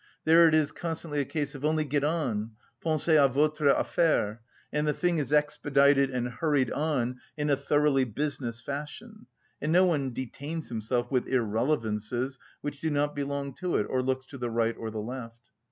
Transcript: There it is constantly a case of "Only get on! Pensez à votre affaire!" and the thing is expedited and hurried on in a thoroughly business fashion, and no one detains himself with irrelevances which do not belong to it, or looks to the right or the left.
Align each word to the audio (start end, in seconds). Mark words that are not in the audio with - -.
There 0.25 0.47
it 0.47 0.55
is 0.55 0.71
constantly 0.71 1.19
a 1.21 1.25
case 1.25 1.53
of 1.53 1.63
"Only 1.63 1.85
get 1.85 2.03
on! 2.03 2.53
Pensez 2.83 3.15
à 3.17 3.31
votre 3.31 3.67
affaire!" 3.71 4.39
and 4.73 4.87
the 4.87 4.95
thing 4.95 5.19
is 5.19 5.31
expedited 5.31 6.09
and 6.09 6.27
hurried 6.27 6.71
on 6.71 7.19
in 7.37 7.51
a 7.51 7.55
thoroughly 7.55 8.03
business 8.05 8.61
fashion, 8.61 9.27
and 9.61 9.71
no 9.71 9.85
one 9.85 10.11
detains 10.11 10.69
himself 10.69 11.11
with 11.11 11.27
irrelevances 11.27 12.39
which 12.61 12.81
do 12.81 12.89
not 12.89 13.15
belong 13.15 13.53
to 13.57 13.75
it, 13.75 13.85
or 13.91 14.01
looks 14.01 14.25
to 14.25 14.39
the 14.39 14.49
right 14.49 14.75
or 14.75 14.89
the 14.89 14.97
left. 14.97 15.51